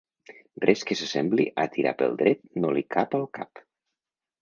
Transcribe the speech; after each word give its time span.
Res 0.63 0.85
que 0.91 0.97
s'assembli 1.01 1.47
a 1.65 1.67
tirar 1.77 1.93
pel 2.01 2.19
dret 2.25 2.43
no 2.65 2.75
li 2.79 2.87
cap 2.99 3.19
al 3.21 3.31
cap. 3.41 3.67